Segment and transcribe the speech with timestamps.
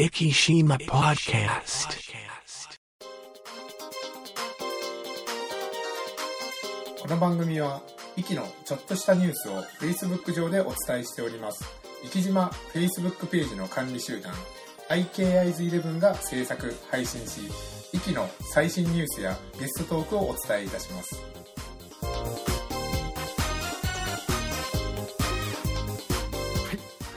[0.00, 1.90] Ikishima Podcast.
[7.02, 7.82] この番組は、
[8.16, 11.66] イキのちょっとしたニュースを Facebook 上でお伝えしております。
[12.10, 14.32] 生島 Facebook ページの管理集団、
[14.88, 17.42] IKIs11 が制作、配信し、
[17.92, 21.39] イキの最新ニュースやゲストトークをお伝えいたします。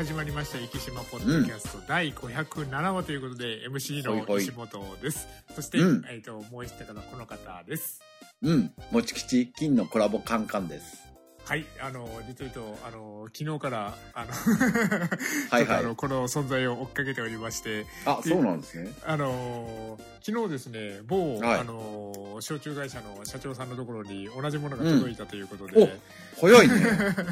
[0.04, 4.42] 始まりました生島ポッドキャスト、第507話ということで MC のほいほい。
[4.42, 5.30] 石本です。
[5.56, 6.06] そして、うん。
[6.10, 8.02] えっ、ともう一方のこの方です。
[8.42, 8.74] うん。
[8.92, 11.13] もち吉金のコラボカンカンです。
[11.46, 14.32] はい、あの、実を言うと、あの、昨日から、あの、
[15.50, 18.94] はいはい ちょっとあの、この存在を追っかけておりまして、あ、そうなんですね。
[19.06, 25.90] あの、昨日ですね、某、はいあの、焼酎会社の社長さんのところに同じものが届いたということで、うん
[26.40, 26.76] 早いね。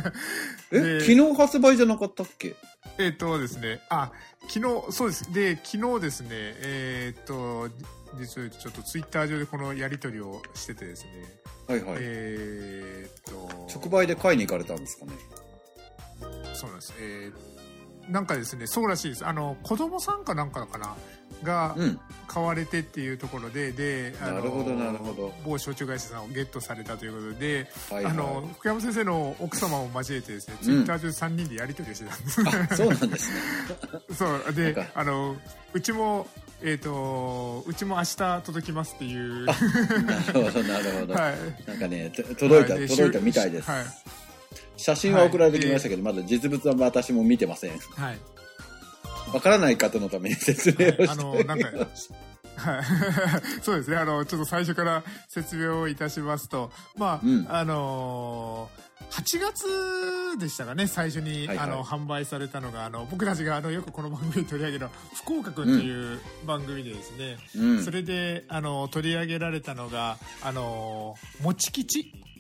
[0.72, 2.56] え、で昨日発売じゃなかったっけ？
[2.98, 4.12] えっとですね、あ、
[4.50, 5.34] 昨日、そうです。
[5.34, 7.70] で、昨日ですね、えっと、
[8.20, 11.12] 実を言うとちょっとツイッター上でこのやり取りをしててですね、
[11.68, 11.98] はいはい。
[12.00, 15.12] えっと、直売で買いに行かれたんですかね。
[16.54, 16.94] そうなんです。
[17.00, 17.62] えー
[18.10, 19.26] なんかですね、そうらしいです。
[19.26, 20.96] あの、子供さんかなんかかな？
[21.44, 22.00] がうん。
[22.28, 32.42] 買われてっていうところで、で、あのなるほどなるほど某焼酎会社さんをゲットされたということで、はいあのは、福山先生の奥様を交えてですね、うんツイッター上で3人でやり取りをしてたんです。
[32.42, 32.46] い。
[32.48, 33.40] あ、そうなんですね。
[34.16, 35.36] そう、であの、
[35.74, 36.28] うちも、
[36.64, 39.46] えっ、と、うちも明日届きますっていう。
[39.46, 39.56] は
[40.06, 41.14] なるほど、なるほど。
[41.14, 41.18] い。
[41.68, 43.72] なんかね、と届いた、はで届いたみたいです。
[43.72, 43.86] はい。
[44.78, 47.72] 写真は送られてきましたけど、まだ実物は私も見てません。
[47.72, 48.20] はい。
[49.34, 51.68] わからない方のために説明をして、はいあのなんか
[52.56, 52.84] はい。
[53.64, 53.98] そうですね。
[53.98, 67.84] あの、ちょっと最初から説明をいたしますと、まあ、うんあのー8月でしたかね、最初に、はいはいあの、販売されたのが、あの、僕たちが、あの、よくこの番組で取り上げる、福岡くんという番組でですね、うん。
[67.84, 72.31] それで、あの、取り上げられたのが、あの、もち吉はい。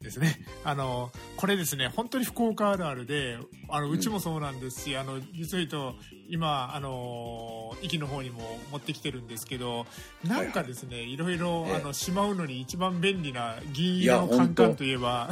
[0.00, 0.40] ですね。
[0.64, 5.94] あの、これですね、本当に福岡あるあるで、あの、うちもそうなんですし、あの、実を言うと、
[6.28, 8.40] 今、あの、駅の方にも
[8.72, 9.86] 持ってきてるんですけど、
[10.24, 15.30] なんかですね、いろいろ、ええあの、しまうのに一番便利な銀色のカンカンといえば、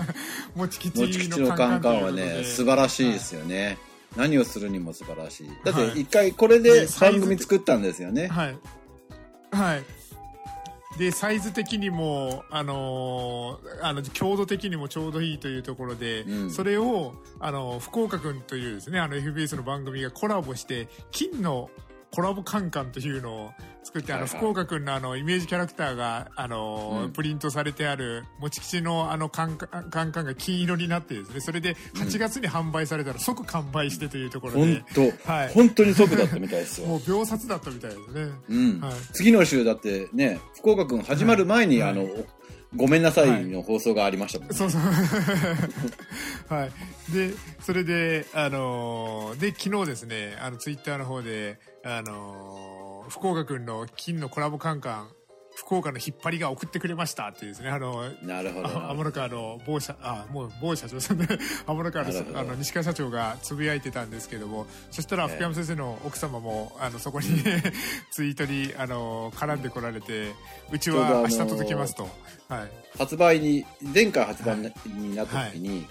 [0.54, 3.36] もち吉のカンカンはね、素晴らしいですよ。
[3.36, 3.78] よね。
[4.16, 5.48] 何をするにも素晴らしい。
[5.64, 8.28] だっはいて一回これで番組作ったんですよね。
[8.28, 8.56] はい。
[9.52, 9.84] はい。
[10.98, 16.50] で、サイズ的にも、あのーあの、強度的にもちょうどいいというところで、うん。
[16.50, 21.70] それを、あの、福岡くんというですね、あの、FBS の番組がコラボして、金の
[22.12, 23.50] コラボカンカンというのを
[23.82, 27.12] 作って、あの、福岡くんのあの、イメージキャラクターが、あのーうん。
[27.12, 35.48] プリントされてある、もち吉のあのカンカン、カンカンが金色になってですね、それで8月に販売されたら即完売してというところで、本当、 はい。
[35.52, 36.88] 本当に即だったみたいですよ。
[36.88, 38.32] もう秒殺だったみたいですね。
[38.48, 38.80] うん。
[38.80, 38.92] はい。
[39.12, 41.90] 次の週だってね、福岡くん始まる前に、はい。
[41.90, 42.08] あの、
[42.74, 44.54] ごめんなさいの放送がありましたもんね。
[44.54, 44.80] そうそう。
[46.48, 47.12] はい。
[47.12, 55.08] で、それで、あのーで、昨日ですね、あの、ツイッターの方で、あのー福岡君の金のコラボカンカン、
[55.56, 58.68] 福岡の引っ張りが送ってくれましたっていうですね、あの、なるほど。
[58.68, 61.26] あ天の川の某社、あ、もう某社長さんで、
[61.66, 67.42] 天の川のあの西川社長がつぶやいてたんですけども、そしたらええ福山先生の奥様も、あの、そこに、
[68.12, 70.34] ツイートに、あの、絡んでこられて、
[70.70, 72.06] うちは明日届きますと。
[72.48, 72.70] はい。
[72.98, 75.88] 発売に、前回発売になった時に、はい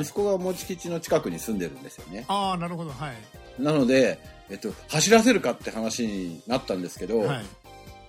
[0.00, 2.24] 息子がもち吉の近くに住んでるんですよね。
[2.28, 3.62] ああ、なるほど、はい。
[3.62, 4.18] なので、
[4.50, 7.44] えっと、走らせるかって話になったんですけど、はい。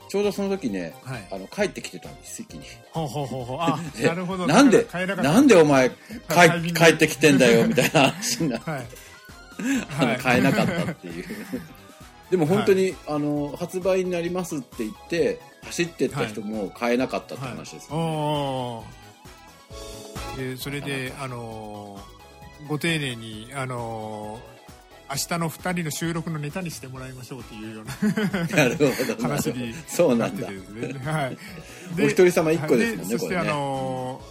[0.10, 1.28] ちょうどその時ね、はい。
[1.32, 2.64] あの、帰ってきてたんです、席に。
[2.92, 3.58] ほうほうほうほう。
[3.62, 4.48] あ、えなるほど。
[4.48, 8.86] なんでななんでお前帰帰ってきてんだよ、みたいな話になって、はい。
[10.00, 11.26] あのはい買えなかったっていう。
[12.30, 22.18] でも本当に、あの、発売になりますって言って、走ってった人も買えなかったって話ですよね、おーで、それで、あのー
[22.68, 24.57] ご丁寧に、あのー
[25.10, 28.84] 明日の二人の収録のネタにしてもらいましょうっていうようななるほ
[29.16, 29.22] ど。
[29.22, 30.54] 話にそうなってて。
[30.54, 31.00] ですね。
[31.00, 31.38] はい。
[32.00, 33.44] お一人様一個ですもんね、はいそして、ね。
[33.44, 34.22] の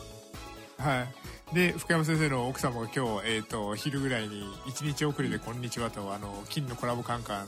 [0.78, 1.54] ーはい。
[1.54, 7.46] で、福山先生の奥様が今日、えっ、と、昼ぐらいに、一日遅れでこんにちはと、あの、金のコラボカンカン、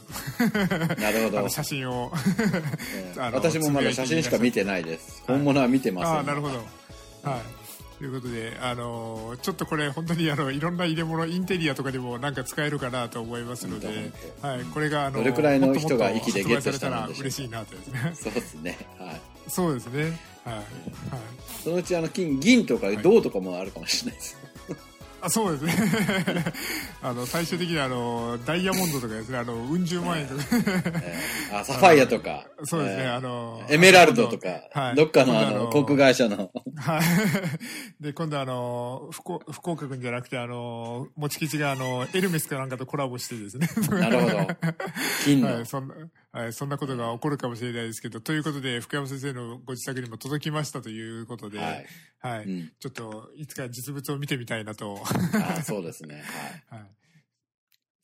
[1.00, 1.48] なるほど。
[1.50, 2.12] 写真を、
[3.16, 5.22] 私もまだ写真しか見てないです。
[5.26, 6.12] 本物は見てません。
[6.12, 6.58] ああ、なるほど。
[7.28, 7.67] はい。
[7.98, 13.88] ということで、あのーちょっとこれ本当にあのいろんな入れ物インテリアとかでもなんか使えるかなと思いますので
[14.40, 18.12] はい、これがあのどれくらいの人が息でゲットれたら嬉しいなとですね。
[18.14, 18.78] そうですね。
[18.98, 19.20] はい。
[19.48, 20.02] そうですね。
[20.44, 20.54] はい。
[20.54, 20.64] はい。
[21.64, 24.36] そのうちあの金、銀とか銅とかもあるかもしれないです。
[25.20, 26.44] あそうですね
[27.02, 32.44] あの最終的にはあのダイヤモンドとかですねあのうん十万円とかえーあ、サファイアとか。
[32.64, 36.50] そうですね、えーあのエメラルドとか、はいどっかのあの、航空会社の。
[36.76, 37.02] はい。
[38.02, 43.68] で、今度あの、福岡福岡君じゃなくて、あの、もち吉があの、エルメスかなんかとコラボしてですね。
[43.90, 44.36] なるほど。
[45.24, 45.66] 金のはい、。
[45.66, 45.94] そんな、
[46.30, 51.80] はい、そんなことが起こるかもしれないですけど、ということで、福山先生のご自宅にも届きましたということで、は
[52.18, 52.44] はい。
[52.44, 52.60] い。
[52.60, 52.72] うん。
[52.78, 55.02] ちょっと、いつか実物を見てみたいなと。
[55.32, 56.22] あそうですね。
[56.68, 56.80] はい。
[56.80, 56.90] はい。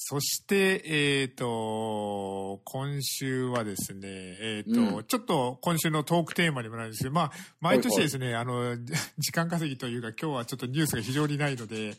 [0.07, 5.05] そして、えっ、と、今週はですね、えっ、と、うん。
[5.05, 8.77] ちょっと今週のトークテーマにもなるんですけど、まあ、毎年ですね、あの、
[9.17, 11.97] 時間稼ぎというか、今日はちょっとニュースが非常にないので、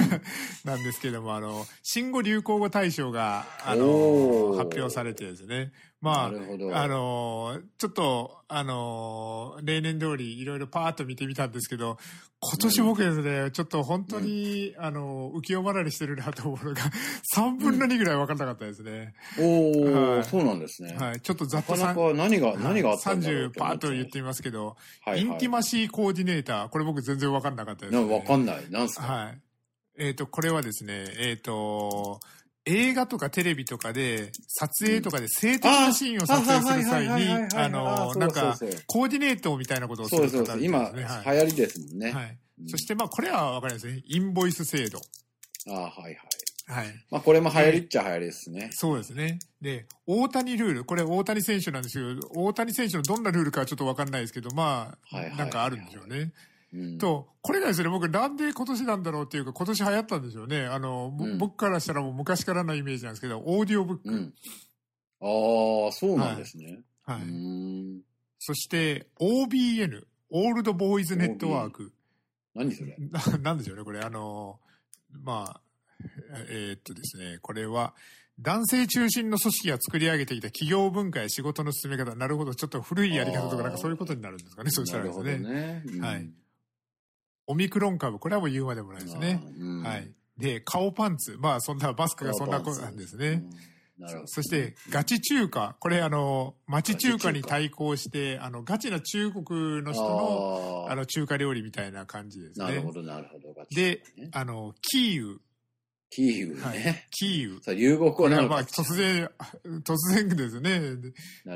[0.66, 4.58] なんですけども、あの、新語・流行語大賞が、あのお、ー。
[4.58, 6.26] 発表されてですね、まあ。
[6.26, 11.98] あの、ちょっと、あの、例年通りいろいろパーッと見てみたんですけど、
[12.40, 16.82] 今年僕ですね、ちょっと本当に、あの、浮世離れしてるなと思うのが、
[17.34, 19.14] 3分の2ぐらい分からなかったですね。
[19.38, 20.94] おー、はいそうなんですね。
[20.94, 21.20] はい。
[21.20, 28.14] ちょっとざっとなかなか何が、何があったんだろう30パーッと言ってみますけど、はいはいインティマシーコーディネーター、これ僕全然分かんなかったです、なね。
[28.14, 28.70] わかんない。
[28.70, 29.06] なんすか？
[29.06, 29.40] はい。
[30.00, 32.20] えっ、と、これはですね、えっ、と、
[32.68, 40.64] 映画とかテレビとかで、撮影とかで性的なシーンを撮影する際に、あの、なんか、コーディネートみたいなことをするそうそうそう。
[40.64, 42.12] 今、流行りですもんね。
[42.12, 42.38] はい。
[42.66, 44.02] そして、まあ、これはわかりますね。
[44.06, 45.00] インボイス制度。
[45.68, 46.16] ああ、はいはい。
[46.68, 46.86] はい。
[47.10, 48.70] まあ、これも流行りっちゃ流行りですね。
[48.72, 49.38] そうですね。
[49.62, 50.84] で、大谷ルール。
[50.84, 56.18] これ大谷選手なんですけど、大谷選手のどんなルールかはちょっとわかんないですけど、まあ、はいはいはいなんかあるんでしょうね。
[56.18, 56.32] うん。
[56.98, 60.66] と、これがですね、僕なんで今年なんだろうっていうか、今年流行ったんでしょうね。
[60.66, 64.02] あの、ぼうん僕からしたらもう昔からのイメージなんですけど、オーディオブック。
[64.10, 64.34] うん。
[65.20, 66.80] ああ、そうなんですね。
[67.04, 67.22] はい。
[67.22, 68.00] うーん。
[68.38, 71.92] そして、OBN、オールドボーイズネットワーク。
[72.54, 72.96] 何それ？
[73.10, 74.00] ななんでしょうね、これ。
[74.00, 74.60] あの、
[75.10, 75.60] まあ、
[76.50, 77.94] えーっとですね、これは、
[78.40, 82.14] 男性中心の組織が作り上げてきた企業文化や仕事の進め方。
[82.14, 82.54] なるほど。
[82.54, 84.70] ちょっと古いやり方とか、なんかそういうことになるんですかね。
[84.70, 85.54] そうしたらですなるほどね。
[85.54, 85.82] ね。
[85.86, 86.30] うんはい。
[87.48, 88.18] オミクロン株。
[88.18, 89.40] これはもう言うまでもないですね。。
[89.82, 90.10] はい。
[90.38, 91.36] で、顔パンツ。
[91.40, 93.28] まあ、そんな、マスクがそんなことなんですね。。
[93.28, 93.50] うん
[93.98, 94.26] なるほど。
[94.28, 95.76] そして、ガチ中華。
[95.80, 102.66] これ、あの、町中華に対抗して、あの、ガチな中国の人の、あの、中華料理みたいな感じですね。
[102.66, 103.52] なるほど、なるほど。
[103.52, 105.40] ガチでね、あの、キーウ。
[106.10, 107.06] キーウはいね。。
[107.10, 107.62] キーウ。
[107.62, 108.64] さあ、流語これはまあ。
[108.64, 109.30] 突然、
[109.84, 110.80] 突然ですね。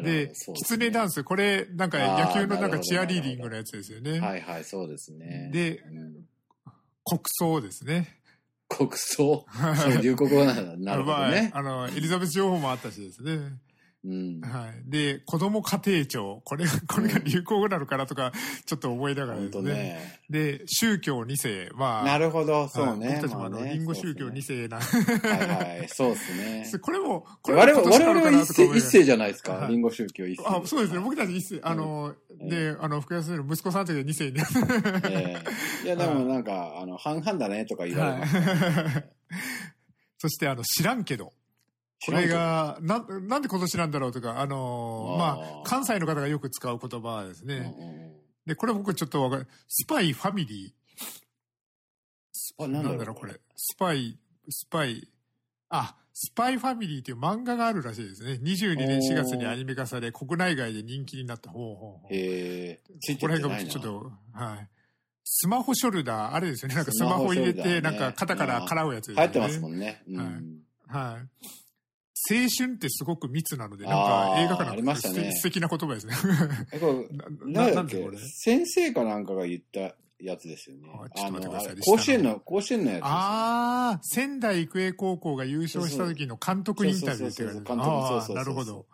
[0.03, 1.15] で、そうキツネダンス。
[1.15, 1.25] ス。
[1.25, 4.21] これ、なんか野球のなんかチアリーディングのやつですよね。
[4.21, 5.51] はいはい、そうですね。
[5.53, 6.27] でうん、
[7.05, 8.19] 国葬ですね。
[8.69, 9.45] 国葬？
[9.77, 10.77] そう、流行語なんだ。
[10.77, 11.59] なるほどねま。
[11.59, 13.39] あ、あの、エリザベス女王もあったしですね。
[14.05, 14.41] うん。
[14.41, 14.91] はい。
[14.91, 16.43] で、子供家庭庁。
[16.45, 18.33] これ、これが流行語なのかなとか、
[18.67, 19.73] ちょっと思いながらですね。
[19.73, 20.21] ね。
[20.29, 21.71] で、宗教2世。
[21.75, 23.09] まあ、なるほど、はいそうね。
[23.09, 24.79] 僕たちもあの、まねリンゴ宗教2そうです世な。
[24.79, 26.67] ねはいはい、そうですね。
[26.83, 29.53] これも、これも我々は一世一世じゃないですか。
[29.53, 30.49] はいリンゴ宗教一世。
[30.49, 31.01] あ、そうですね。
[31.01, 34.41] 僕たち一世、あの、うんで、あの、福山先生の息子さんという二世に。
[35.05, 35.37] え
[35.85, 38.37] えいや、でもなんか、あの、半々だねとか言われます。
[38.37, 39.05] はい。
[40.19, 41.33] そして、あの、知らんけど。
[42.05, 47.75] これが、な、なんで今年なんだろうとか、あの、あーまあ、関西の方がよく使う言葉ですね。
[48.47, 49.47] で、これ僕ちょっとわかる。
[49.69, 52.65] スパイファミリー。
[52.65, 53.35] あなんだろうなんだろう、これ。
[53.57, 54.19] スパイ、
[54.49, 55.09] スパイ、
[55.69, 58.33] あ、スパイファミリーっていう漫画があるらしいですね。
[58.43, 61.51] 22年4月にアニメ化され、国内外で人気になった。
[61.51, 62.15] ほうほうほう。
[62.15, 63.65] へえ、これが。
[63.65, 64.69] ちょっと、はい。
[65.25, 66.75] スマホショルダー、あれですよね。
[66.75, 69.23] なんかスマホ入れて、ねなんか肩から払うやつですよね。
[69.23, 70.03] 流行ってますもんね。
[70.09, 70.27] うんはい
[70.93, 71.62] はい。
[72.31, 76.15] 青春ってすごく密なので、なんか映画館なんかね素敵な言葉ですね。
[77.47, 78.03] ななんだっけ？
[78.35, 81.09] 先生かなんかが言ったやつですよねあ。
[81.11, 83.07] ちょっと待ってください甲子園の、甲子園のやつですよ。
[83.07, 88.87] ああ、仙台育英高校が優勝した時の監督インタビューって感じそう監督そうそうああ、なるほど。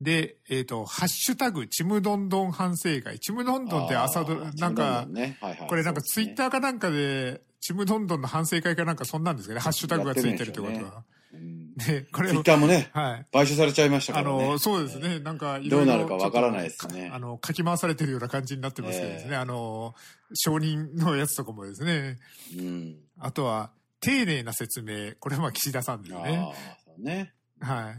[0.00, 3.18] で、えっ、と、ハッシュタグ、ちむどんどん反省会。
[3.20, 9.60] ちむどんどんって朝ドラ、なんかねはいはいこれなんかツイッター、ーかなんかで、ちむどんどんの反省会かなんかそんなんですかね。
[9.60, 11.04] ハッシュタグがついてるってことは。
[11.32, 13.26] うんで、これをツイッ、ターもね、はい。
[13.32, 14.48] 買収されちゃいましたかあらね。
[14.50, 15.18] の、そうですね。
[15.18, 19.30] なんか、いどうろなるかわからないですねあの、書き回されてるような感じになってますけどですね。
[19.32, 19.94] ええあの、
[20.34, 22.18] 承認のやつとかもですね。
[22.56, 22.96] うん。
[23.18, 25.14] あとは、丁寧な説明。
[25.18, 26.38] これはまあ岸田さんですね。
[26.38, 27.32] ああ、ね。
[27.60, 27.92] は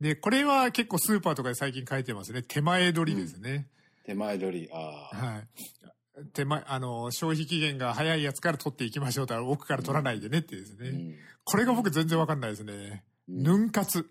[0.00, 0.02] い。
[0.02, 2.42] で、これは結構スーパーとかで最近書いてますね。
[2.42, 3.68] 手前取りですね。
[4.04, 5.16] 手前取り、ああ。
[5.16, 5.48] はい。
[6.32, 10.88] 手前、あの、消費期限が早いやつから取っていきましょうと、奥から取らないでねってですね。
[10.88, 13.02] うんこれが僕全然わかんないですね。
[13.28, 14.06] うんヌン活。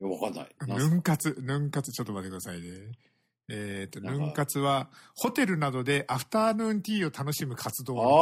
[0.00, 0.48] わかんない。
[0.66, 2.68] ヌン活、ヌン活、ちょっと待ってくださいね。
[3.50, 8.14] えっ、と、なんかヌン活は、ホテルなどでアフターヌーンティーを楽しむ活動のこと。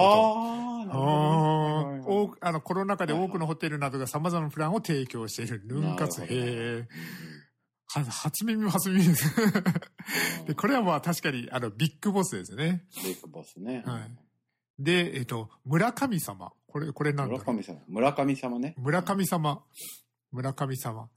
[2.41, 6.23] ああ、あのコロナ禍で多くのホテルなどが様々なプランを提供しているヌン活。
[6.23, 6.89] へえ。
[7.91, 9.35] は初耳も初耳です。
[10.47, 12.85] で、これはまあ確かに、あの、ビッグボスですね。
[13.05, 13.83] ビッグボスね。
[13.87, 14.29] はい
[14.79, 16.53] で、えっ、と、村神様。
[16.69, 17.79] これ、これなんだ村上様。
[17.89, 18.75] 村上様ね。
[18.79, 19.63] 村上様。
[20.31, 21.09] 村上様。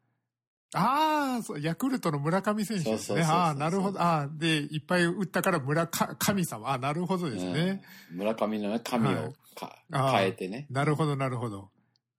[0.73, 3.21] ああ、そう、ヤクルトの村上選手ですね。
[3.23, 4.01] ああ、なるほど。
[4.01, 6.69] ああ、で、いっぱい打ったから村か神様。
[6.69, 7.83] ああ、なるほどですね。
[8.11, 10.67] うん村上のね、神はいをかあー変えてね。
[10.69, 11.69] なるほど、なるほど。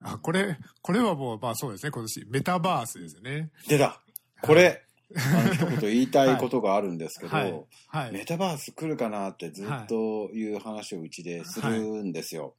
[0.02, 2.26] あ、これ、これはもう、まあそうですね、今年。
[2.28, 3.50] メタバースですね。
[3.68, 4.01] 出た
[4.42, 4.82] これ、
[5.14, 7.64] あの一言言いたいことがあるんですけど、はい。
[7.88, 8.12] はい。
[8.12, 12.54] メタバース来るかなってずっという話をうちでするんですよ。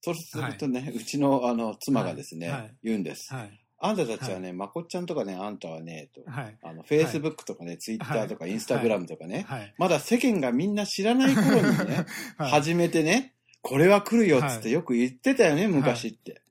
[0.00, 3.32] そうするとね、うちのあの妻がですね、言うんです。
[3.32, 3.60] はい。
[3.78, 6.22] あんたたちはね、まこっちゃんとかね、あんたはね、と。
[6.30, 6.56] はい。
[6.62, 9.74] あの、フェイスブックとかね、ツイッターとか、インスタグラムとかね、はい。
[9.78, 12.06] まだ世間がみんな知らない頃にね、
[12.38, 16.42] はい始めてね、これは来るよっつってよく言ってたよね、昔って。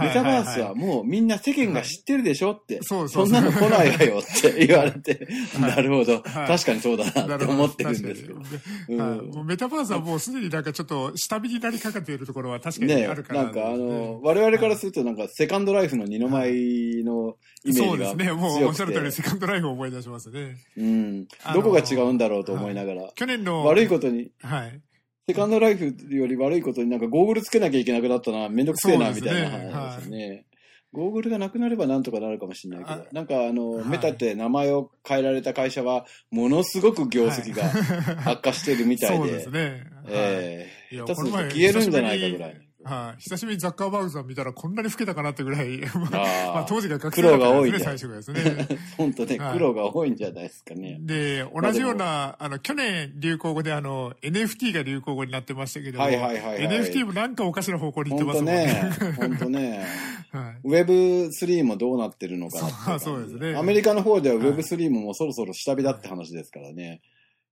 [0.00, 2.80] メタバースはもうみんな世間が知ってるでしょって。
[2.82, 5.26] そんなの来ないわよって言われて、
[5.60, 5.70] はい。
[5.70, 6.22] なるほど、はい。
[6.48, 9.44] 確かにそうだなって思ってるんですけど。
[9.44, 18.32] メタバースはもうすでになんかちょっと下火になりかけているところは確かにねあるから、なんかあの、我々からするとなんかセカンドライフの二の舞のイメージがそうですね。
[18.32, 20.56] もうおっしゃる通りセカンドライフを思い出しますね。
[20.76, 21.26] うん。
[21.54, 23.64] どこが違うんだろうと思いながら、去年の。
[23.64, 24.80] 悪いことに、はい。
[25.28, 30.46] セカンドライフより悪いことになんかゴーグルつけなきゃいけなくなったな、めんどくせえな、みたいな話ですね。
[30.92, 33.00] ゴーグルがなくなればなんとかなるかもしれないけど。
[33.00, 33.84] あ、なんかあの、はい。
[33.86, 39.84] メタって名前を変えられた会社は、ものすごく業績がはい悪化してるみたいそうで、ですね。
[40.08, 40.94] ええ。
[40.94, 42.60] いや下手する消えるんじゃないかぐらい。
[42.84, 43.22] はい。
[43.22, 45.80] 久しぶりにザッカーバーグさん見たらこんなに老けたかなってぐらい、
[46.12, 48.78] まあ、当時が学生苦労だったが多いねんですね、最初がですね。
[48.96, 50.98] 本当ね、はい苦労が多いんじゃないですかね。
[51.00, 58.66] で、同じような、あの、去年流行語であの、NFT が流行語になってましたけども、はいはいはいはい NFT もなんかおかしな方向に行ってますもんね。
[58.66, 59.86] ね、 本当ね。
[60.30, 60.68] はい。
[60.68, 67.02] Web3 もどうなってるのかなそうですねアメリカの方でははい Web3 ももうそろそろ下火だって話ですからね。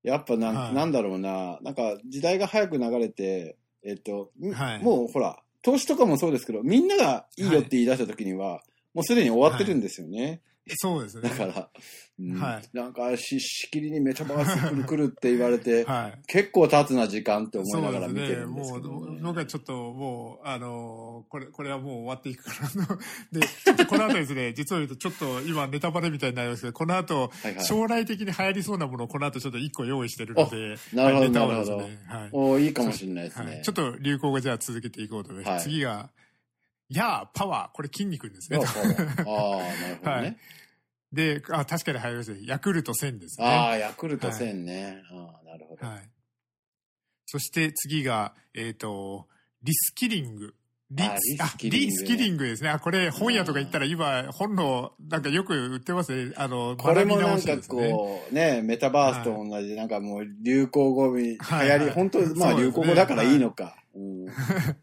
[0.02, 4.52] やっぱなん,、はいなんだろうな、なんか時代が早く流れて、えっと、ん？
[4.52, 4.82] はい。
[4.82, 8.62] もうほら、投資とかもそうですけど、みんながいいよって言い出した時には、
[8.94, 10.40] もうすでに終わってるんですよね。
[10.68, 11.28] そうですね。
[11.28, 11.68] だから、
[12.18, 16.22] うんはいなんかし、しきりにメタバース来る来るって言われて、 はい。
[16.26, 18.36] 結構経つな時間って思いながら見てですね。
[18.40, 19.20] るんですもう、けど、ね。
[19.22, 22.98] 僕はちょっともう、あのこれ、これはもう終わっていくからの。
[23.32, 31.98] で、ちょっとこの後ですね、 実を言うとちょっと今ネタバレみたいになりますけど、この後、はいはい将来的に流行りそうなものをこの後ちょっと一個用意してるので、なるほどネタをですなるね。
[32.06, 32.28] はい。
[32.32, 33.46] おいいかもしれないですね。
[33.46, 35.52] はい、ちょっと流行語じゃあ続けていこうと思います。
[35.52, 36.10] はい次が、
[36.90, 37.76] やあ、パワー。
[37.76, 38.58] これ筋肉ですね。
[38.58, 40.38] ああ、なるほど はいね。
[41.12, 42.40] で、あ、確かに流行りましたね。
[42.44, 43.46] ヤクルト1000ですね。
[43.46, 45.02] ああ、ヤクルト1000ね。
[45.10, 45.86] ああ、なるほど。
[45.86, 46.08] はい。
[47.26, 49.28] そして次が、えっ、と、
[49.62, 50.54] リスキリング。
[50.90, 52.70] リあリスキリングねリスキリングですね。
[52.70, 56.32] あ、これ本屋とか行ったら今、本の、なんかよく売ってますね。
[56.36, 57.56] あの、これもなんか。
[57.68, 63.76] こう、ね、メタバースと同じ、なんかもう流行語に、流行り、本当まあ流行語だからいいのか。
[63.94, 64.26] うん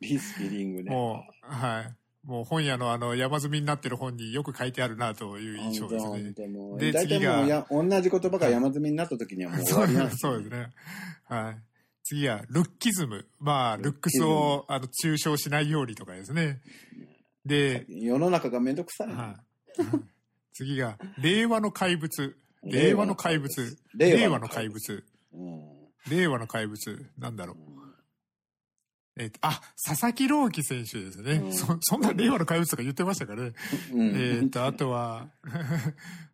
[0.01, 0.91] リスキリングね。
[0.91, 1.95] もう、はい。
[2.27, 6.33] もう本屋のあの、山積みになってる本によく書いてあるなという印象です本ね。
[6.35, 10.67] 当も大体次がもうや、同じ言葉が山積みになった時にはもう終わりなんです そうですね。
[11.25, 11.57] はい。
[12.09, 13.27] 次は、ルッキズム。
[13.37, 16.61] まあ、ルックスを、あの、抽象しないようにとかですね。
[17.45, 19.07] で、世の中がめんどくさい。
[19.09, 19.35] は
[19.77, 19.83] い。
[20.53, 22.37] 次が、令和の怪物。
[22.63, 23.77] 令和の怪物。
[23.93, 25.03] 令令和の怪物。
[26.09, 27.05] 令和の怪物。
[27.17, 27.57] なんだろう。
[29.19, 31.33] えっと、あ、佐々木朗希選手ですね。
[31.33, 33.51] うんそ、そんな令和の怪物とか言ってましたかね。
[33.91, 35.27] うんえっと、あとは、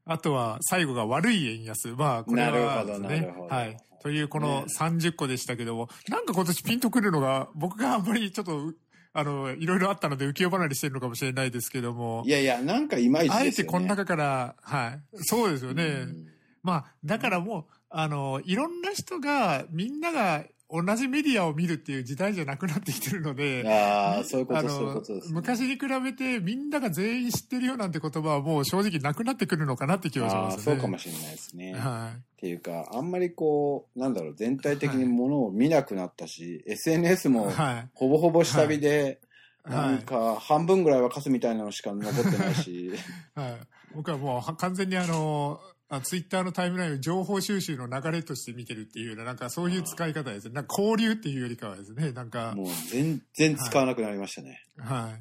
[0.06, 1.90] あとは、最後が悪い円安。
[1.90, 3.78] まあ、これはですなるほどはい。
[4.02, 8.74] という、このね30個でしたけども、なんか今年ピンとくるのが、僕があんまりちょっと、
[9.14, 13.32] あの、いろいろあったので浮世離れしてるのかもしれないですけどもい、やいや、なんかいまいち。
[13.32, 15.00] あえてこの中から、はい。
[15.24, 15.84] そうですよね。
[15.84, 16.33] うん
[16.64, 25.34] まあ、だからもう、あの、いろんな人が、みんなが同じメディアを見るっていう時代じゃなくなってきてるので、ああ、そういうこと、そういうことです、ね。
[25.34, 30.64] 昔に比べてみんなが全員知ってるよなんて言葉はもう正直なくなってくるのかなって気がしますね。
[30.64, 31.74] そうかもしれないですね。
[31.74, 37.32] っはていうか、あんまりこう、なんだろう、全体的にものを見なくなったし、SNS い。
[37.32, 37.90] もはい。
[37.94, 39.22] ほぼほぼ下火で、
[39.64, 39.76] はい。
[39.76, 42.92] なんか半分ぐらいはカスみたいなのしか残ってないし、
[43.36, 43.58] はい。
[43.94, 45.60] 僕はもうは完全にあの、
[45.96, 50.54] あツイッターのタイムラインを情報収集の流れとして見てるっていうような、なんかそういう使い方ですね。
[50.54, 54.60] なんか交流っていうよりかはですね、なんか、もう全然使わなくなりましたね。
[54.78, 55.12] は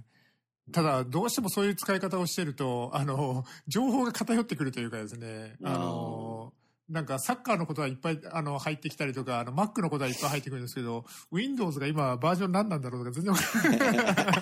[0.68, 0.72] い。
[0.72, 6.52] ただ、どうしてもそういう使い方をしてると、あの、情報が偏ってくるというかですね、あの、
[6.92, 14.32] なんかサッカーのことはいっぱいあの入ってきたりとか、あの Mac のことはいっぱい入ってくるんですけど、Windows が今バージョン何なんだろうとか全然わかんな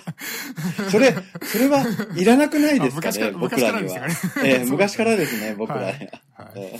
[0.87, 0.91] い。
[0.91, 1.85] それ、それは
[2.17, 4.01] いらなくないですかね、ら僕らには。
[4.01, 5.89] 昔からですかええ 昔からですね、僕らには。
[5.89, 6.07] はい
[6.55, 6.79] ええ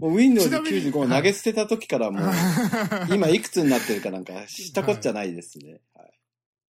[0.00, 2.32] もう Windows ちなみに95を投げ捨てた時からもう、
[3.14, 5.80] 今いくつになってるかなんか知ったこっちゃないですね。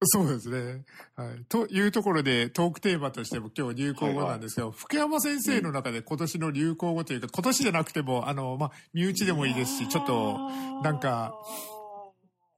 [0.04, 0.86] は いそうですね。
[1.16, 1.46] はい。
[1.50, 10.50] というところで、トークテーマとしても今日流行語なんですけど、福山先生の中で今年の流行語というか、今年じゃなくても、あの、まあ、身内でもいいですし、ちょっと、
[10.82, 11.34] なんか。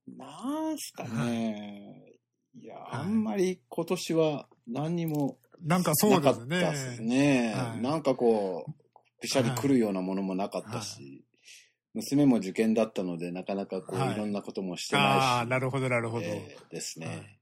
[0.07, 2.19] なんすかね。
[2.53, 7.51] いや、はいあんまり今年は何にもなんかそなかっうですたですね。
[7.51, 7.53] ね。
[7.53, 8.71] はいなんかこう、
[9.21, 11.23] ぴしゃり来るようなものもなかったし、
[11.95, 15.23] 娘も受験だったので、なかなかこう、はいいろんなこともしてないし。
[15.23, 16.25] ああ、なるほど、なるほど。
[16.25, 17.07] えーですね。
[17.07, 17.39] はい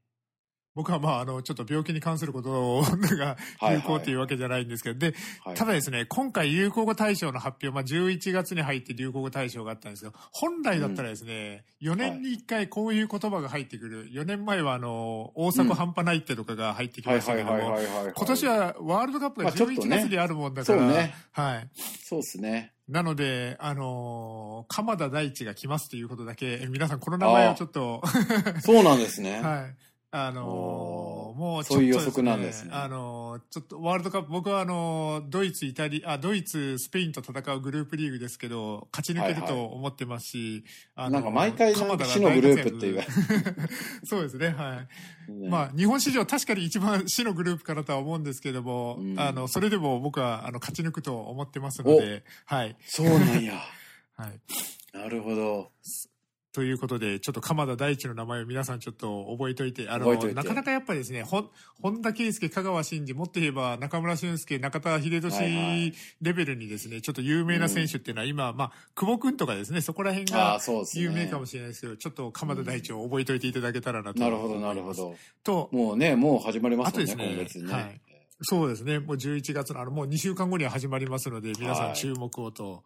[0.75, 2.81] 僕はまあ、あの、ちょっと病気に関すること
[3.15, 5.13] がはい有効っていうわけじゃないんですけど、で、
[5.45, 14.10] はいただですね、今回流行語大賞の発表、まあ、11月に入って流行語大賞があったんですけど、本来だったらですね、4年に1回こういう言葉が入ってくる。
[14.10, 17.77] 4年前はあの、大阪半端ないってとかが入ってきはいましたけども。
[18.15, 21.69] 今年はワールドカップが11まあちょっとね月にあるもんだから、はい。
[22.03, 22.72] そうですね。
[22.87, 28.01] なので、あのー鎌田大地が来ますっていうことだけ、え皆さんこの名前をちょっと、
[28.61, 29.41] そうなんですね。
[29.41, 29.75] はい。
[30.15, 40.63] あのーもうちょっとそういう予測なんですねあのーちょっとワールドカップ、僕はあのードイツ、イタリア、あ、ドイツ、スペインと戦うグループリーグですけど、勝ち抜けると思ってますし、
[40.96, 43.03] あのーなんか毎回死のグループっていう
[44.05, 44.86] そうですね、は
[45.27, 45.32] い。
[45.32, 52.75] ねまあ、日本史上確かに一番死のグループかなとは思うんですけども、うんあの、それでも僕は、あの、勝ち抜くと思ってますので、はい。
[52.86, 53.53] そうなんや。
[54.15, 54.39] はい。
[54.96, 55.72] なるほど。
[56.53, 61.50] ということで、ちょっと鎌田大地の名前を皆さんちょっと覚えといて、あの、なかなかやっぱりですね、ほん
[61.81, 70.60] 本田圭佑、香川真司、もっと言えば中村俊輔、中田秀はいはい俊レベルにですね、ちょっと有名な選手っていうのは今、まあ、久保くんとかですね、そこら辺が。
[70.93, 74.48] 有名かもしれないですけど、ちょっと鎌田大地を覚えといていただけたらなとな思います。
[74.48, 74.93] るほど、なるほ。
[74.93, 75.15] ど。
[75.43, 77.74] と、もうね、もう始まりますね、あとですね今月ね。
[77.74, 78.01] はい
[78.45, 79.00] そうですね。
[79.00, 82.83] もう11月の、あの、もう2週間後には始まりますので、皆さはいん注目をと。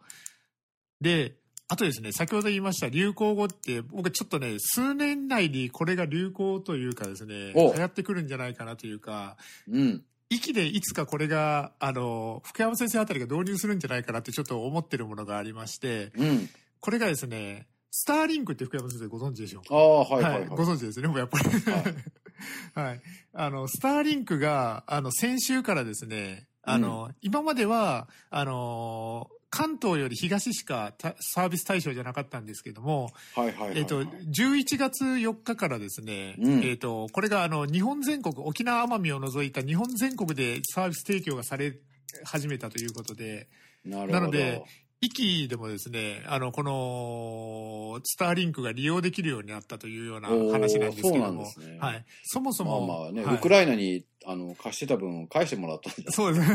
[1.00, 1.34] で、
[1.70, 9.36] あとですね、先ほど言いました流行語って、僕ちょっとね、数年内にこれが流行というかですね、お流行ってくるんじゃないかなというか、
[9.70, 10.02] うん。
[10.30, 16.48] 息でいつかこれが、あの、福山先生あたりが導入するんじゃないかなってちょっと思ってるものがありまして、うん。
[16.80, 19.74] これがですね、スターリンクって福山先生ご存知でしょうか？
[19.74, 20.48] ああ、はいはいはい。
[20.48, 21.50] ご存知ですね、もうやっぱり。
[21.50, 21.94] はい
[22.74, 23.00] はい。
[23.34, 33.78] あの、スターリンクが、あの、先週からですね、あの、今までは、あの、関東より東しかたサービス対象じゃなかったんですけども、はいはいはいはい。
[33.78, 41.78] えっ、と、11月4日からですね、うんえっ、と、これがあの、日本全国、沖縄奄美を除いた日本全国でサービス提供がされ
[42.24, 43.48] 始めたということで、
[43.84, 44.12] なるほど。
[44.20, 44.62] なので、
[45.00, 52.04] 息でもですね、あの、この、スターリンクが利用できるようになったというような話なんですけども、ねはい。
[52.24, 56.12] そもそまあも、まあね、はいウクライナにあの貸してた分を返してもらったんです。
[56.14, 56.46] そうです。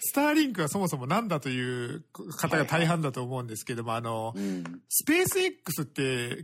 [0.00, 2.02] スターリンクはそもそもなんだという
[2.36, 4.82] 方が大半だと思うんですけども、あの、うん。
[4.88, 6.02] スペース X って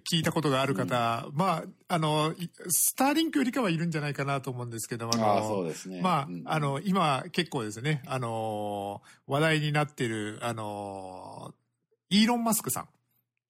[0.09, 6.01] 聞いたことがある方、まあ、あの、いスターリンクよりかはいるんじゃないかなと思うんですけども、ああ、のそうですね。
[6.01, 11.53] まあ、うんあ、の、今結構ですね、あの、話題になってる、あの、
[12.11, 12.89] イーロン・マスクさん。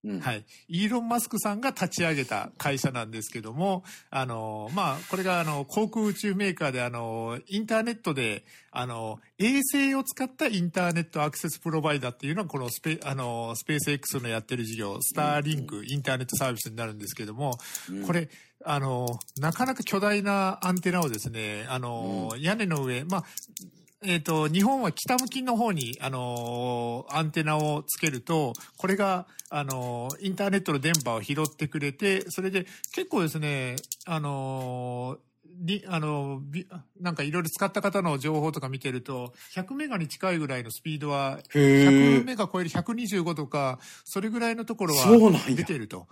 [0.05, 0.45] うん、はい。
[0.69, 17.59] イーロン・マスクさんが立ち上げた会社なんですけども、あの、まあ、これが、あの、航空宇宙メーカーで、あの、インターネットで、あの、衛星を使ったインターネットアクセスプロバイダーっていうのは、このスペ、あの、スペース X のやってる事業、スターリンクインターネットサービスになるんですけども、
[17.91, 18.07] うん。
[18.07, 18.29] これ、
[18.67, 19.07] あの、
[19.39, 23.25] なかなか巨大なアンテナをですね、あの、屋根の上、まあ、
[24.07, 35.19] えっ、と、日本は北向きの方に、あのアンテナをつけると、これが、あのインターネットの電波を拾ってくれて、それで結構ですね、あの
[35.61, 36.67] りあのび
[37.01, 42.25] なんかいろいろ使った方の情報とか見てると、100メガに近いぐらいのスピードは、へ100え。
[42.25, 45.07] メガ超える125とか、それぐらいのところは
[45.47, 46.09] 出てると。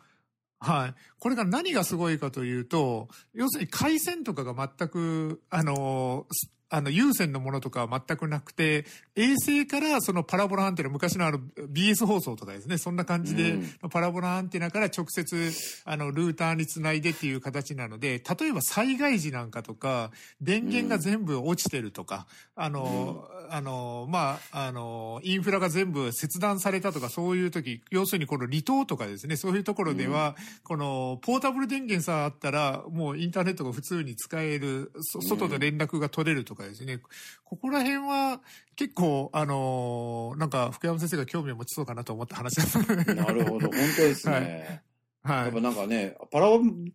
[0.60, 0.94] はい。
[1.22, 13.90] これが何がすごいかというと、要するに回線とかが全く、あの、すあの、有線のものとかは全くなくて、衛星からそのパラボラアンテナ、昔のあの BS 放送とかですね、そんな感じで、うん。
[13.90, 15.52] パラボラアンテナから直接、
[15.84, 37.00] あの、ルーターにつないでっていう形なので、例えば災害時なんかとか、電源が全部落ちてるとか、あの、あの、まあ、あの、インフラが全部切断されたとか、そういう時、要するにこの離島とかですね、そういうところでは、この、ポータブル電源さえあったら、もうインターネットが普通に使える、そ外で連絡が取れるとかかですね、
[37.44, 38.40] ここら辺は
[38.76, 42.78] 結構、あのーなんか福山先生が興味を持ちそうかなと思った話です。
[43.14, 44.82] なるほど、本当ですね。
[45.22, 45.44] はい。
[45.44, 46.48] やっぱなんかね、パラ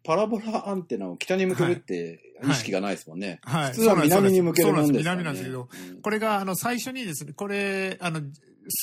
[0.03, 3.39] パラボラアンテナを北に向けるって意識がないですもんね。
[3.43, 3.71] はい。
[3.71, 5.03] 普通は南に向けるもんですね。
[5.03, 8.21] なんです南なんですけど、うんこれが、あの、最初にですね、これ、あの、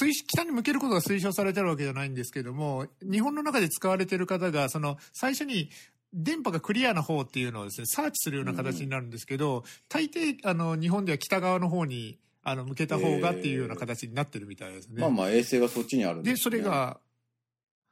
[0.00, 5.70] 推北に向けることが推奨されてるわけじゃないんですけども、日本の中で使われてる方が、その、最初に、
[6.12, 15.00] 電波がクリアな方っていうのをですね、サーチするような形になるんですけど、大抵、あの、日本では北側の方に、あの、向けた方がっていうような形になってるみたいですね。
[15.00, 17.00] まあまあ衛星がそっちにあるんで、すねそれ、が、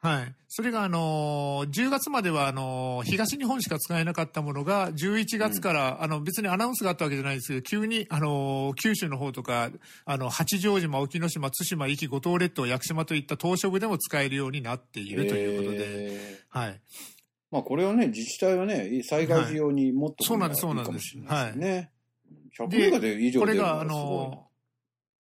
[0.02, 0.34] はい。
[0.48, 9.70] それが、あのー10月までは、あのー東日本しか使えなかったものが、11月から、あの、別にアナウンスがあったわけじゃないですけど、急に、あのー九州の方とか、
[10.04, 16.80] あの、八丈島、沖ノ島、対馬、壱岐、五島列島、屋久島といった島嶼部でも使えるようになっているということで、はい。
[17.52, 21.90] まあこれはね、自治体はね、災害時用にもっとそうなんですいいそうなんですいですね。
[22.58, 24.48] 100メガで以上これが、あの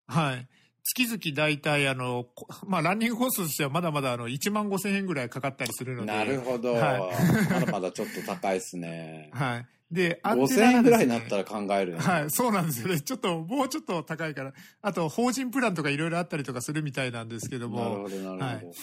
[0.08, 0.48] はい。
[0.84, 6.12] 月々大体、あの、こ まあ、ランニングコストとしてはまだまだ、あの、1万5千円ぐらいかかったりするので。
[6.12, 6.74] なるほど。
[6.74, 7.10] は
[7.52, 9.30] まだまだちょっと高いですね。
[9.34, 9.66] はい。
[9.92, 12.04] で、5000円ぐらいにならったら考えるよね。
[12.04, 13.00] はい、そうなんですよね。
[13.00, 14.54] ちょっと、もうちょっと高いから。
[14.82, 18.74] あと、法人プランとかいろいろあったりとかするみたいなんですけども、なるほど、なるほど。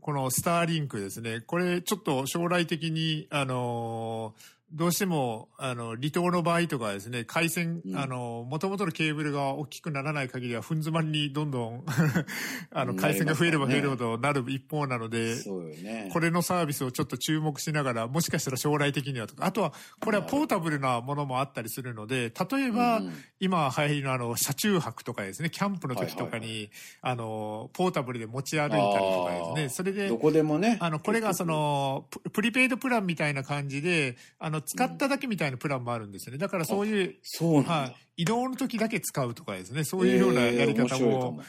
[0.00, 1.40] このスターリンクですね。
[1.40, 7.96] これ、ちょっと将来的に、あのーどうしても、あの、離島の場合とかですね、回線、うん。
[7.96, 11.84] あの、元々のケーブルが大きくならない限りは、ふん詰まりにどんどん、
[12.72, 15.36] あの、回線が増えれば増えるほどなる一方なので、
[15.82, 16.10] ね。
[16.12, 26.70] これのサービスをちょっと注目しながら、もしかしたら将来的にはとか、あとは、これはポータブルなものもあったりするので、例えば、うん今流行りのあの、車中泊とかですね、キャンプの時とかに、はい
[27.02, 30.78] あの、ポータブルで持ち歩いたりとかですね、それでど、こでもね。
[30.80, 36.38] あの、これがその、ププリペイドプランみたいな感じで、あの、使っただけみたいなプランもあるんですよね。
[36.38, 37.62] だからそういう、そう。
[37.62, 41.40] はい、移動の時だけ使うとかですね、そういうようなやり方も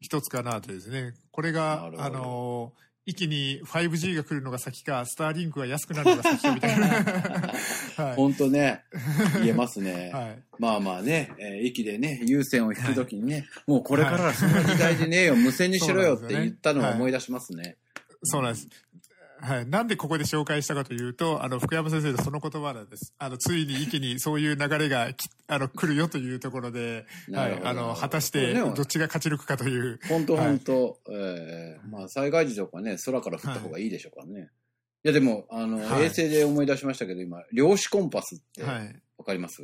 [0.00, 1.14] 一つかなとですね。
[1.30, 2.72] これがあの、
[3.06, 6.86] 一気に 5G が来るのが先か、スターリンクが安くなるのが先かみたいな。
[7.96, 8.14] はい。
[8.14, 8.84] 本当ね、
[9.42, 10.10] 言えますね。
[10.14, 10.42] はい。
[10.58, 17.76] まあまあね、えー駅でね、有線を引くときにね、もうこれからはそんな時代でねえよ、無線にしろよって言ったのを思い出しますね。
[18.22, 18.68] そうなんです。
[19.42, 19.66] はい。
[19.66, 23.14] なんでここで紹介したかというと、あの、福山先生のその言葉なんです。
[23.18, 29.98] あの、ついに一気にそういう流れがき、 あの、来るよというところで、はないあの、果たして、どっちが勝ち抜くかという。
[30.08, 34.50] 本当はい本当、えーまあ災害時とかね、空から降った方がいいでしょうからね。
[35.02, 39.02] い、やでも、あの、はい衛星で思い出しましたけど、今、量子コンパスってわはい。
[39.24, 39.62] かります、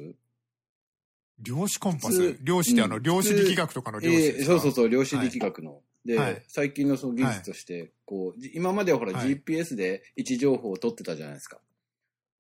[1.39, 2.39] 量子コンパス？
[2.43, 3.03] 量子ってあの、うん。
[3.03, 5.81] 量子力学とかの量子えですか、ーそうそうそう、量子力学の。
[6.05, 6.43] で、はい。
[6.49, 9.29] 最近のその技術として、こう、じ今まではほら、はい。
[9.37, 11.59] GPS で位置情報を取ってたじゃないですか。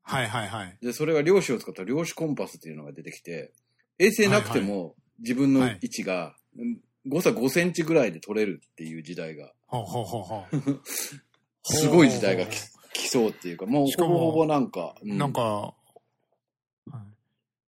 [0.03, 0.79] はいはいはい。
[0.81, 3.53] で、それが量子を使った量子コンパスっていうのが出てきて、
[3.99, 6.79] 衛星なくても自分の位置が、うん
[7.09, 10.83] 誤差5センチぐらいで取れるっていう時代が、ほうほうほうほう。
[11.63, 12.61] すごい時代が来
[12.93, 15.86] 来そうっていうか、もうほぼほぼなんか、うなんか、はい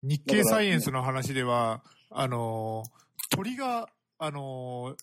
[0.07, 3.89] 日経サイエンスの話では、あのー、鳥が、
[4.19, 4.97] あのー、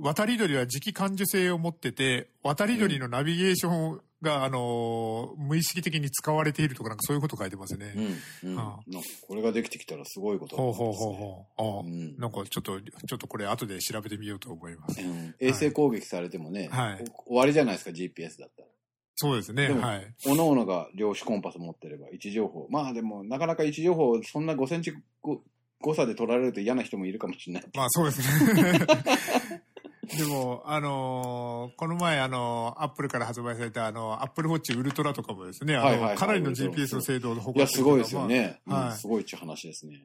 [0.00, 7.92] 渡り鳥は磁気感受性を持ってて、渡り鳥のナビゲーションが、あのー無意識的に使われているとか、なんかそういうこと書いてますね。
[8.44, 8.58] うん、うん。
[8.58, 11.62] あなんかこれができてきたらすごいことだほうほうほうほう。
[11.62, 15.00] ああうんうんなんかちょっと、ちょっとこれ後で調べてみようと思います。
[15.00, 18.68] うん衛星攻撃されてもね、はいお終わりじゃないですか、GPS だったら。
[19.20, 20.14] そうですね、はい。
[20.26, 22.68] おのおのが量子コンパス持ってれば位置情報。
[22.70, 25.42] まあでも、なかなか位置情報をそんな5センチご
[25.80, 27.64] 誤差で取られると嫌な人もいるかもしれない。
[27.74, 28.78] まあそうですね。
[30.16, 38.26] でも、あのーこの前、あのーアップルから発売された、あの、アップルウォッチウルトラとかもですね、はいはいはいかなりの GPS の精度をい誇や、ってるのがすごいですよ。
[38.28, 38.60] ね。
[38.64, 40.04] まあはいうんすごいっちゅう話ですね。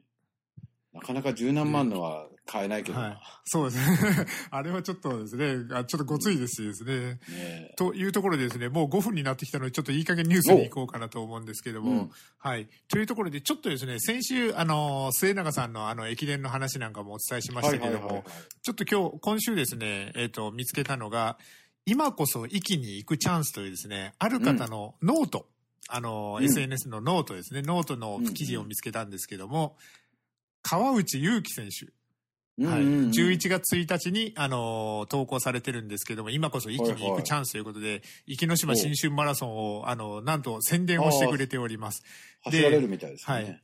[0.92, 2.98] なかなか十何万のは買えないけど。
[2.98, 3.06] な。
[3.06, 3.18] はい。
[3.44, 4.26] そうですね。
[4.50, 7.18] あれはちょっとですね、あちょっとごついですしですね。
[7.28, 12.10] ねというところでですね、もう5分になってきたので、ちょっといい加減ニュースに行こうかなと思うんですけども、うん。
[12.38, 12.68] はい。
[12.88, 18.24] というところで、ちょっとですね、先週、あの、末永さんのあの、駅伝の話なんかもお伝えしましたけども、
[18.62, 21.38] ちょっと今日、今週ですね、えっ、と、見つけたのが、
[21.86, 25.46] 今こそ駅に行くチャンスというですね、ある方のノート、
[25.88, 26.44] あの、うん。
[26.44, 29.76] SNS のノートですね、ノートの記事を見つけたんですけども、
[30.62, 31.92] 川内優輝選手、
[32.62, 33.10] はい、うんうんうん。
[33.10, 42.02] 11月1日に、あのー投稿されてるんですけども、今こそ壱岐に行くチャンスということで、壱岐島新春マラソンを、あの、なんと宣伝をしてくれております。
[42.44, 43.34] 走られるみたいですね。
[43.34, 43.60] はい。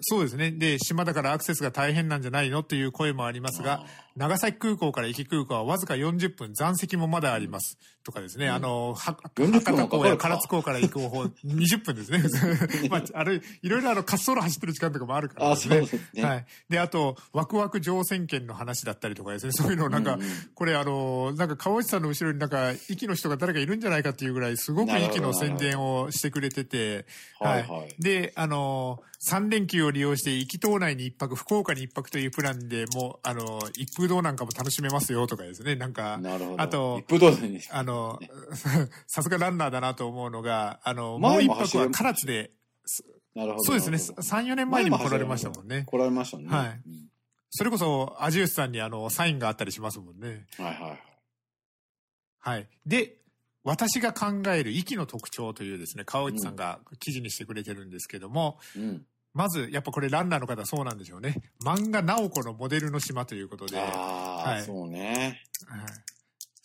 [0.00, 0.52] そうですね。
[0.52, 2.60] で、島だからアクセスが大変なんじゃないの？
[2.60, 3.84] っていう声もありますが、
[4.18, 7.78] 長崎空港から壱岐空港はわずか40分、残席もまだあります。
[8.02, 12.22] とかですね、うんあの、は40分博多港や唐津港から行く方法、20分ですね。
[12.90, 15.76] まあ、あれ、いろいろあの、滑走路走ってる時間とかもあるからあ、ですね。
[15.76, 16.24] そうですね。
[16.24, 16.46] はい。
[16.68, 27.06] で、あと、ワクワク乗船券の話だったりとかですね、 そういうのをなんか、うんうんこれあの、なんか川内さんの後ろになんか、息の人が誰かいるんじゃないかっていうぐらい、すごく息の宣伝をしてくれてて、
[27.38, 28.02] はいはい。
[28.02, 36.62] で、あの、3連休を利用して、壱岐島内に一泊、福岡に一泊というプランでもう、あの、一風堂なんかも楽しめますよとかですね、なんか、なるほど。
[36.62, 37.02] あと。
[37.70, 38.18] あの、
[39.06, 42.50] さすがランナーだなと思うのが、あの、もう一泊は唐津で、
[43.34, 43.64] なるほど。
[43.64, 45.84] そうですね、なるほど3、4年前にも来られましたもんね。
[45.86, 46.48] 来られましたね。
[46.48, 47.08] はいうん
[47.50, 50.46] それこそ、アジウスさんにあの、サインがあったりしますもんね。
[50.58, 51.02] はいはいはい。
[52.38, 52.68] はい。
[52.84, 53.16] で、
[53.64, 59.06] 私が考える息の特徴というですね、川内さんが記事にしてくれてるんですけども、うん。
[59.38, 61.36] まず、やっぱこれランナーの方そうなんでしょうね。
[61.64, 65.42] 漫画直子のモデルの島ということで、ああ、はいそうね。
[65.68, 65.80] はい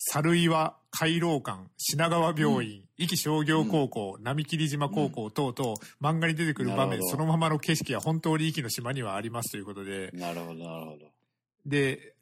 [0.06, 11.06] 猿岩、海老館、品川病院、壱岐商業高校、波切島高校等々、漫画に出てくる場面、そのままの景色は本当に壱岐の島にはありますということで、なるほど、なるほど。
[11.66, 12.16] で、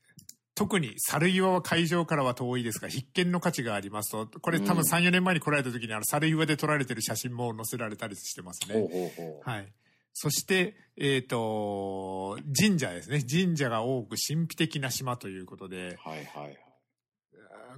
[0.54, 8.76] 特に猿岩は会場からは遠いですが、必見の価値がありますと、これ多分うん3、4年前に来られた時にあの猿岩で撮られてる写真も載せられたりしてますね。
[8.76, 9.50] ほうほうほう。
[9.50, 9.74] はい。
[10.14, 13.24] そして、えっ、と、神社ですね。
[13.24, 16.58] 神社が多く神秘的な島ということで、はいはいはい。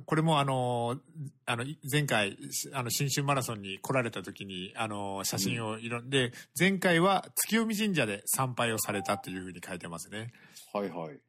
[0.06, 0.98] これもあの、
[1.46, 2.38] あの、前回、
[2.74, 10.34] あの、新春マラソンに来られた時に、あの、写真をいろんで、前回は月読神社で参拝をされたというふうに書いてますね。
[10.74, 11.20] はいはい。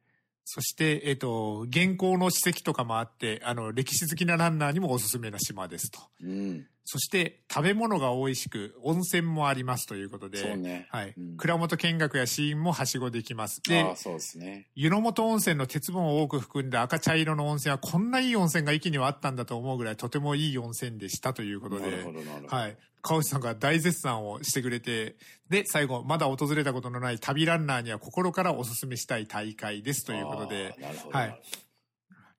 [0.47, 5.99] そして、えっ、と、現行の史跡とかもあって、あの、歴史好きなランナーにもおすすめな島ですと。
[6.23, 6.67] うん。
[6.85, 10.85] そして、食べ物が美味しく、温泉もありますということで、そうね。
[10.91, 11.15] はい。
[11.17, 13.61] うん蔵元見学やシーンもはしごできます。
[13.63, 14.67] でああ、、そうですね。
[14.75, 22.55] 湯の本温泉の鉄分を多く含んだ赤茶色の温泉はこんないい温泉が駅にはあったんだと思うぐらいとてもいい温泉でしたということでなるほ、ど、なるほど。
[22.55, 22.77] はい。
[23.05, 25.15] 川内さんが大絶賛をしてくれて、
[25.47, 30.75] で、最後、まだ訪れたことのない旅ランナーには心からお勧めしたい大会ですということで。
[31.11, 31.41] はい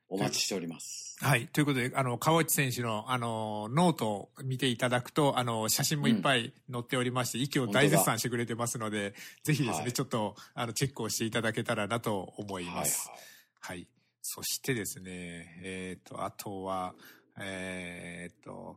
[0.09, 1.17] お待ちしております。
[1.21, 1.49] はい。
[1.49, 12.81] ということで、あの、川内選手の、あの、ノートを見ていただくと、あの、写真もいっぱい載っておりまして、息を大絶賛してくれてますので、ぜひですね、はいちょっと、あの、チェックをしていただけたらなと思いはいはい。
[12.83, 13.11] ます。
[13.59, 13.89] はい。
[14.23, 16.95] そしてですね、えっ、と、あとは、
[17.41, 18.77] えっ、と、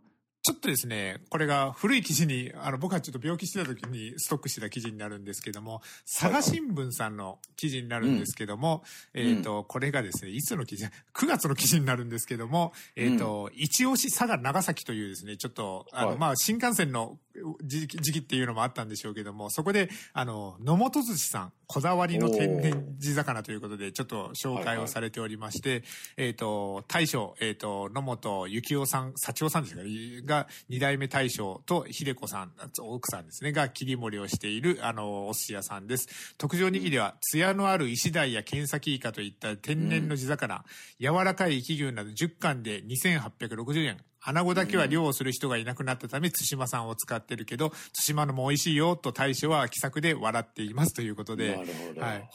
[0.49, 8.83] ちょっとですね、これが古い記事に、あの、僕はちょっと病気してた時にストックしてた記事になるんですけども、佐賀新聞さんの記事になるんですけども、
[9.13, 16.17] えっ、と、これがですね、いつの記事 ?9 月の記事になるんですけども、えっ、と、一押し佐賀長崎というですね、ちょっと、あの、はい。
[16.17, 17.19] まあ、新幹線の
[17.63, 25.83] 時期時期っていうのもあったんでしょうけども、そこで、あの、野本寿司さん、こだわりの天然地魚ということで、ちょっと紹介をされておりまして、
[26.17, 29.89] えっ、と、大将、えっ、と、野本幸雄さん、幸男さんですかね、
[30.23, 36.07] が、二代目大将と秀子さん、奥さんですね、が切り盛りをしている、あの、お寿司屋さんです。
[36.37, 40.63] 特上握りは、艶のある石鯛や剣先イカといった天然の地魚、
[40.99, 43.97] 柔らかい生き牛など10貫で2860円。
[44.21, 47.71] 穴子だけは漁をする人がいなくなったため、対馬さんを使ってるけど、
[48.05, 51.55] 対馬のも美味しいよ、と大将は気さくで笑っていますということで。
[51.55, 52.01] なるほど。
[52.01, 52.29] はい。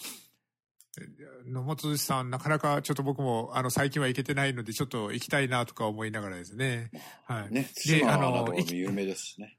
[1.47, 6.90] 野本さん、なかなかちょっと僕も、あの、最近は行けてないので、ちょっと行きたいなとか思いながらですね。
[7.27, 7.53] はい。
[7.53, 9.59] ね、対馬はの、など有名ですしね。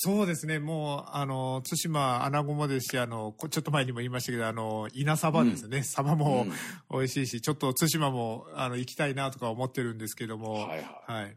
[0.00, 5.82] そうですね、もう、あの、対馬、穴子もですし、あの、こちょっと前にも言いましたけど、あの、稲サバですね。
[5.82, 6.52] サバもうん
[6.96, 11.12] 美味しいし、ちょっと対馬も、あの、行きたいなとか思ってるんですけども、はいはい。
[11.12, 11.36] はい。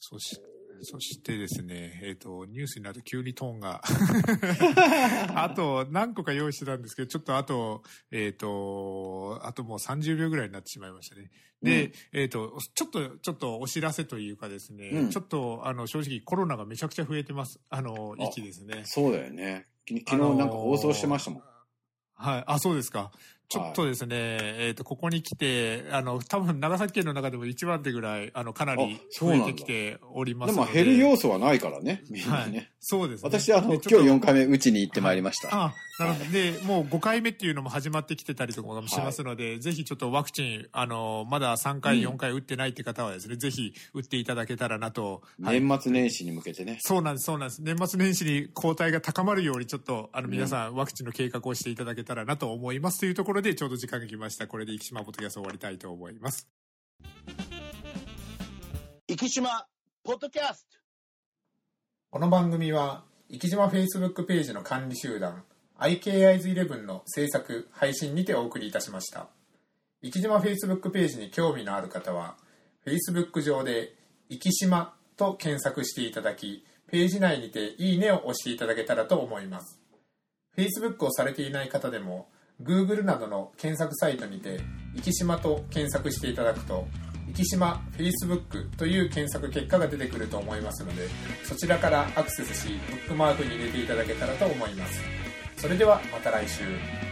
[0.00, 0.40] そし、
[0.82, 3.82] そしてですね、えっ、と、ニュースになると急にトーンが。
[5.34, 11.30] あと、何個か用意してたんですけど、ちょっとあと、えっ、と、あともう30秒ぐらいになってしまいましたね。
[11.62, 17.60] で、うんえっ、と、ちょっと、ちょっとお知らせというかですね、うんちょっと、あの、正直コロナがめちゃくちゃ増えてます。
[17.68, 18.82] あの、あ息ですね。
[18.86, 19.66] そうだよね。
[19.84, 21.42] き昨あのー日なんか放送してましたもん。
[22.14, 22.44] はい。
[22.46, 23.12] あ、そうですか。
[23.50, 30.60] ちょっとですね、えっ、と、ここに来て、あの、多分長崎県の中でも一番手ぐらい、あの、かなり増えてきておりまので。
[30.60, 32.70] も減る要素はないからね、みんなはいね。。
[32.78, 33.28] そうですね。
[33.28, 35.48] 私、あの、今日でちょっと4回目、うちに行ってまいりました。
[35.52, 36.30] あなるほど。
[36.30, 45.22] で、もう5回目っていうのも始まってきてたりとかもしますので、ぜひちょっとワクチン、あの、まだ3回、うん4回打ってないって方はですね、ぜひ打っていただけたらなと。
[45.42, 46.78] はい年末年始に向けてね。
[46.80, 47.62] そうなんです、そうなんです。
[47.62, 54.46] 年末年始に抗体が高まるように、ちょっと、あの、皆さん、ワクチンの計画をしていただけたらなと思いますというところで、ちょうど時間が来ました。
[54.46, 56.46] これで、生島ポッドキャスト終わりたいと思います。
[59.08, 59.66] 生島
[60.04, 60.78] ポッドキャスト
[62.10, 65.44] この番組は、生島 Facebook ページの管理集団、
[65.78, 69.28] IKIs11 の制作、配信にてお送りいたしました。
[70.02, 72.36] 生島 Facebook ページに興味のある方は、
[72.86, 73.94] Facebook 上で、
[74.28, 79.80] 生島と検索していただき、ページ内にていいねを押していただけたらと思います。
[80.56, 82.28] Facebook をされていない方でも、
[82.62, 84.60] Google などの検索サイトにて、
[85.02, 86.86] 生島と検索していただくと、
[87.34, 91.08] 生島 Facebook という検索結果が出てくると思いますので、
[91.44, 95.00] そちらからアクセスし、ブックマークに入れていただけたらと思います。
[95.56, 97.09] それではまた来週。